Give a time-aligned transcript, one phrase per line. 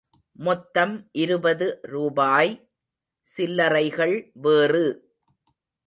[0.39, 2.51] மொத்தம் இருபது ரூபாய்!–
[3.29, 4.85] சில்லறைகள் வேறு!